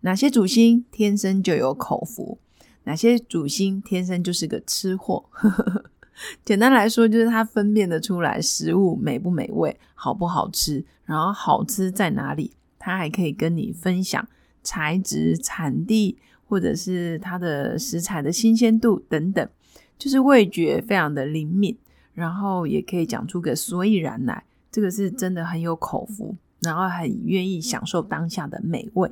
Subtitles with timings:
[0.00, 2.38] 哪些主星天生就有口福？
[2.84, 5.24] 哪些主星天生就是个吃货？
[6.44, 12.52] 简单来说，就是他分辨得出来食物美不美味、好不好吃，然后好吃在哪里。
[12.78, 14.26] 他还可以跟你分享
[14.62, 19.46] 材质、产地，或者是它的食材的新鲜度等等，
[19.98, 21.76] 就是味觉非常的灵敏，
[22.14, 24.44] 然后也可以讲出个所以然来。
[24.72, 29.10] 这个是真的很有口福，然后很愿意享受当下的美味。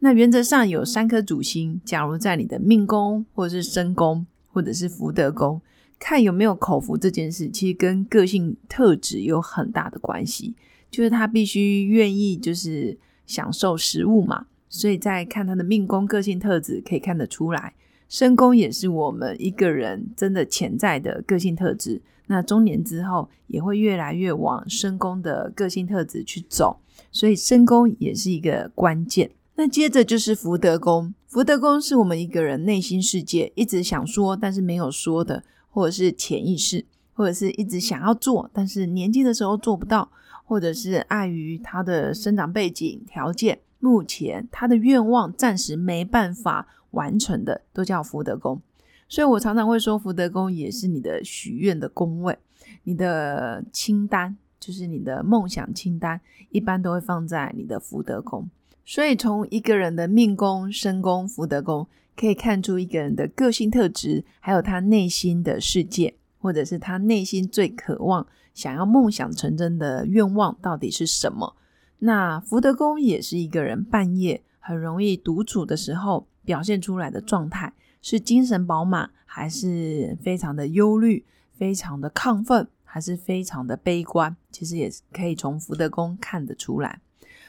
[0.00, 5.60] 那原则上有三颗主星，假如在你的命宫，或者是身宫，或者是福德宫，
[5.98, 10.54] 看有没有口福这件事，其实跟个性特质有很大的关系。
[10.90, 12.96] 就是他必须愿意，就是
[13.26, 14.46] 享受食物嘛。
[14.68, 17.74] 所以在看他的命宫个性特质，可以看得出来。
[18.08, 22.02] 身宫也是我们一个人真的潜在的个性特质。
[22.26, 26.78] 那中年之后，也会越来越往身宫的个性特质去走。
[27.10, 29.30] 所以身宫也是一个关键。
[29.56, 40.10] 那接着就是福德宫，福德宫是我们一个人内心世界一直想说但是没有说的，或者是潜意识，或者是一直想要做但是年轻的时候做不到，
[40.44, 48.60] 或者是碍于他的生长背景条件，目前他的愿望暂时没办法完成的，都叫福德宫。
[49.08, 52.36] 所以我常常会说，福德宫也是你的许愿的宫位，
[52.82, 58.48] 你的清单就是你的梦想清单，一般都会放在你的福德宫。
[58.84, 71.56] 所以，从一个人的命宫、身宫、福德宫，可以看出一个人的个性特质，还有他内心的世界，或者是他内心最渴望、想要梦想成真的愿望到底是什么。
[72.00, 77.72] 那福德宫也是一个人半夜很容易独处的时候表现出来的状态，
[78.02, 81.24] 是精神饱满，还是非常的忧虑、
[81.56, 84.36] 非常的亢奋，还是非常的悲观？
[84.52, 87.00] 其实也可以从福德宫看得出来。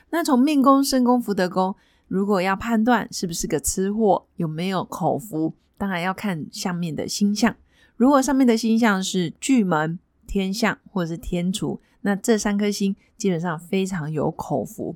[0.09, 1.75] 那从命宫、身宫、福德宫，
[2.07, 7.55] 如果要判断是不是个吃货，有没有口福，当然要看下面的星象。
[7.97, 14.95] 如果上面的星象是巨门、天象或者是天厨，那这三颗星基本上非常有口福。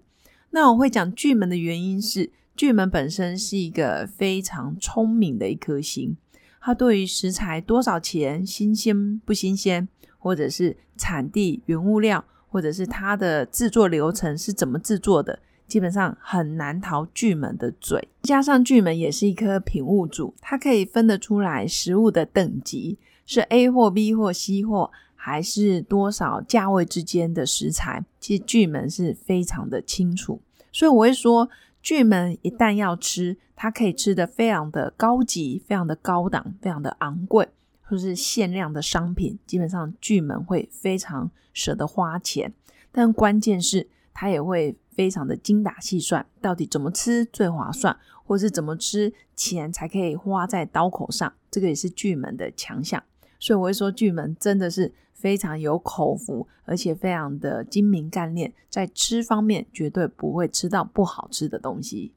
[0.51, 6.17] 那我会讲巨门的原因是，巨门本身是一个非常聪明的一颗星，
[6.61, 9.87] 它对于食材多少钱、新鲜不新鲜，
[10.17, 12.25] 或者是产地、原物料。
[12.49, 18.07] 或者是它的制作流程是怎么制作的，基本上很难逃巨门的嘴。
[18.23, 30.41] 加上巨门也是一颗品物主，它可以分得出来食物的等级是 A 或 B 或 C 或还是多少价位之间的食材，其实巨门是非常的清楚。
[30.71, 31.49] 所以我会说，
[31.81, 37.47] 巨门一旦要吃，它可以吃的非常的高级、非常的高档、非常的昂贵。
[37.89, 42.53] 或是限量的商品，基本上巨门会非常舍得花钱，
[42.91, 53.03] 但关键是他也会非常的精打细算，到底怎么吃最划算，或是怎么吃钱才可以花在刀口上，这个也是巨门的强项。
[53.39, 62.13] 所以我会说，巨门真的是非常有口福，而且非常的精明干练，在吃方面绝对不会吃到不好吃的东西。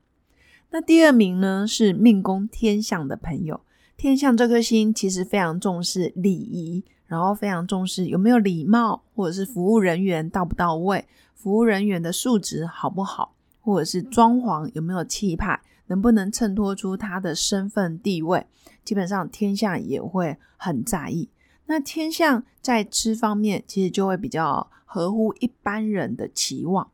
[0.70, 3.62] 那第二名呢，是命宫天象的朋友。
[4.02, 18.44] 天象这颗星其实非常重视礼仪，然后非常重视有没有礼貌，或者是服务人员到不到位，服务人员的素质好不好，或者是装潢有没有气派，能不能衬托出他的身份地位。
[18.84, 21.28] 基本上天象也会很在意。
[21.66, 26.90] 那天象在吃方面，其实就会比较合乎一般人的期望，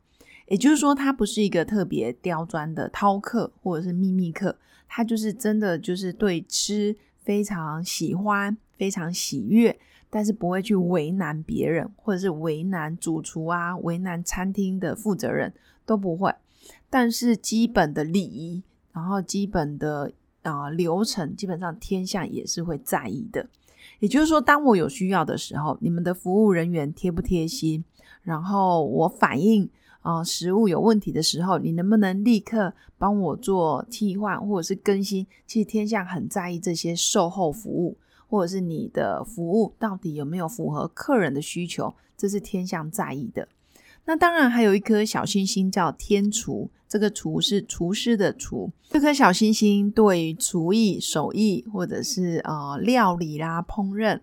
[0.49, 4.57] 也就是说，他不是一个特别刁钻的饕客或者是秘密客。
[4.87, 9.79] 他就是真的，就是对吃非常喜欢，非常喜悦，
[10.09, 15.53] 但是不会去为难别人，或者是为难主厨啊，为难餐厅的负责人，
[15.85, 16.33] 都不会。
[16.89, 20.11] 但是基本的礼仪，然后基本的
[20.41, 23.47] 啊流程，基本上天下也是会在意的。
[23.99, 27.85] 也就是说，当我有需要的时候，你们的服务人员贴不贴心，
[28.23, 29.69] 然后我反映。
[30.01, 35.27] 啊，食物有问题的时候，你能不能立刻帮我做替换或者是更新？
[35.45, 37.97] 其实天象很在意这些售后服务，
[38.27, 43.47] 或者是你的服务到底有没有符合客人的需求，这是天象在意的。
[44.05, 48.71] 那当然还有一颗小星星叫天厨，这个厨是厨师的厨。
[48.89, 54.19] 这颗小星星对于厨艺、手艺或者是呃料理啦、烹饪、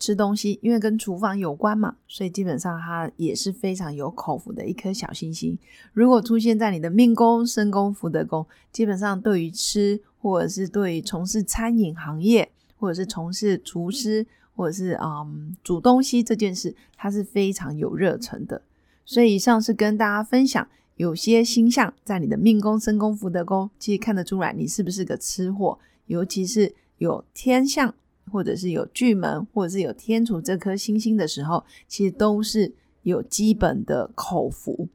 [0.00, 5.56] 吃东西，因为跟厨房有关嘛，所以基本上它也是非常有口福的一颗小星星。
[5.92, 14.26] 如果出现在你的命宫、身宫、福德宫，基本上对于吃或者是对于从事餐饮行业，或者是从事厨师
[14.56, 18.62] 或者是嗯煮东西这件事，它是非常有热忱的。
[19.04, 20.66] 所以以上是跟大家分享，
[20.96, 25.78] 有些星象在你的命宫、身宫、福德宫，其实看得出来你是不是个吃货。
[26.06, 27.94] 尤其是有天象，
[28.30, 32.72] 或者是有巨门，或者是有天厨这颗星星的时候，其实都是
[33.02, 34.88] 有基本的口福。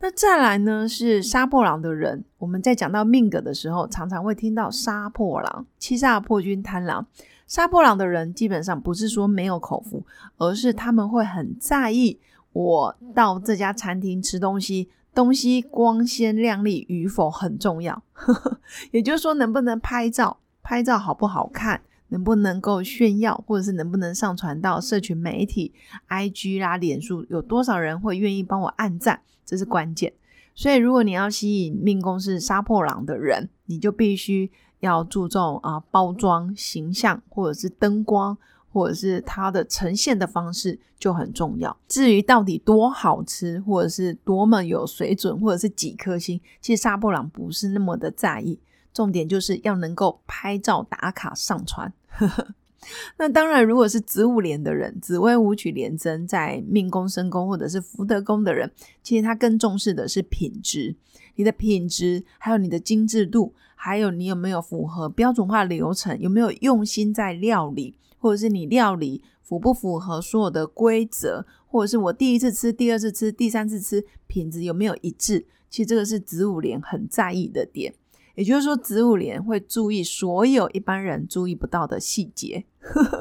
[0.00, 2.24] 那再来呢，是杀破狼的人。
[2.38, 7.04] 我们在讲到命格的时候，常常会听到杀破狼、七煞破军、贪狼。
[7.48, 10.04] 杀破狼的人基本上不是说没有口福，
[10.36, 12.20] 而是他们会很在意。
[12.52, 18.02] 我到这家餐厅吃东西，东西光鲜亮丽与否很重要。
[18.92, 25.72] 也就是说，能不能拍照，拍照好不好看，能不能够炫耀，或者是能不能上传到社群媒体、
[26.08, 30.12] IG 啦、脸书，有多少人会愿意帮我按赞，这是关键。
[30.54, 34.50] 所以，如果你要吸引命宫是杀破狼的人，你就必须
[34.80, 38.36] 要注重啊包装、形象，或者是灯光。
[38.70, 41.74] 或者是它的呈现的方式就很重要。
[41.88, 48.60] 至于到底多好吃，或者是多么有水准，或者是几颗星，其实杀破狼不是那么的在意。
[48.92, 51.90] 重点就是要能够拍照打卡上传。
[53.18, 58.70] 那当然，如果是子午连的人，紫微武曲连贞在命宫、身宫或者是福德宫的人，
[59.02, 60.96] 其实他更重视的是品质。
[61.36, 67.96] 你的品质，还有你的精致度，还有你有没有符合标准化流程，有没有用心在料理。
[68.20, 75.46] 或者是你料理符不符合所有的规则，或者是我第一次吃、第二次吃、第三次吃品质有没有一致？
[75.70, 77.94] 其实这个是子午连很在意的点。
[78.38, 82.64] 也就是说，子午联会注意所有一般人注意不到的细节。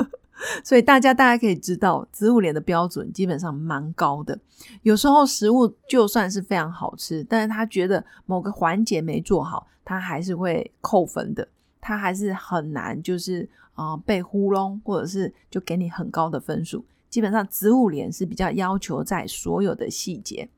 [0.64, 4.40] 所以大家大家可以知道，子午联的标准基本上蛮高的。
[4.84, 11.48] 有时候食物就算是非常好吃，但是他觉得某个环节没做好，他还是会扣分的。
[11.82, 13.50] 他还是很难，就是。
[13.78, 16.84] 啊，被糊弄，或者是就给你很高的分数。
[17.12, 20.50] 基本上子午联是比较要求在所有的细节。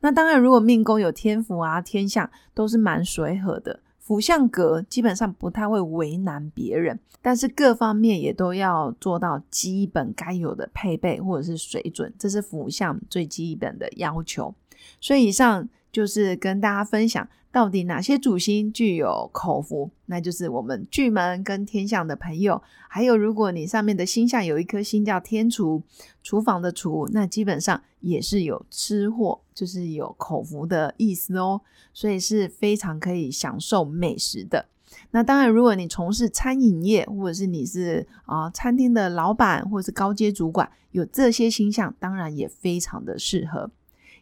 [0.00, 3.78] 那当然，如果命宫有天府啊、天象，都是蛮随和的。
[4.04, 14.54] 福相格基本上不太会为难别人，但是各方面也都要做到基本该有的配备或者是水准，这是福相最基本的要求。
[15.00, 17.28] 所以以上就是跟大家分享。
[17.52, 19.88] 到底哪些主星具有口福？
[20.06, 22.60] 那就是我们巨门跟天象的朋友。
[22.88, 25.80] 还有，如果你上面的星象有一颗星叫天厨，
[26.20, 31.60] 厨房的厨，那基本上也是有吃货，就是有口福的意思哦。
[31.92, 34.66] 所以是非常可以享受美食的。
[35.12, 43.70] 那当然，如果你从事餐饮业，或者是你是啊餐厅的老板，或者是高阶主管，有这些星象，当然也非常的适合。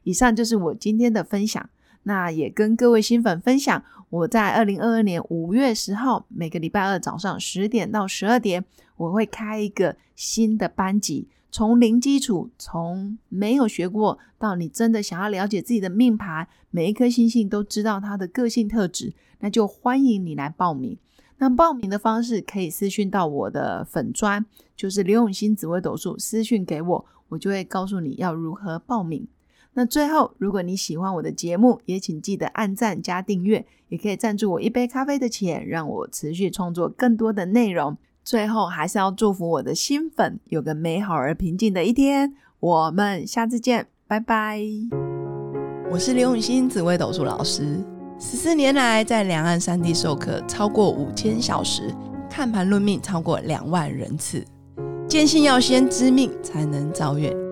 [0.04, 1.68] 以上就是我今天的分享。
[2.04, 8.64] 那也跟各位新粉分享，我在二零二二年五月十号每个礼拜二早上十点到十二点，
[8.96, 20.98] 我会开一个新的班级，从零基础，从没有学过到你真的想要了解自己的命盘，每一颗星星都知道它的个性特质，那就欢迎你来报名。
[21.38, 24.44] 那报名的方式可以私讯到我的粉砖，
[24.76, 29.28] 就是刘永新紫微斗数，私讯给我，我就会告诉你要如何报名。
[29.74, 37.96] 那最后，如果你喜欢我的节目，也请记得按赞加订阅，也可以赞助我一杯咖啡的钱，让我持续创作更多的内容。
[38.22, 42.34] 最后，还是要祝福我的新粉有个美好而平静的一天。
[42.60, 44.60] 我们下次见，拜拜。
[45.90, 47.82] 我是刘永新，紫微斗数老师，
[48.18, 51.90] 十四年来在两岸三地授课超过五千小时，
[52.28, 54.44] 看盘论命超过两万人次，
[55.08, 57.51] 坚信要先知命才能造运。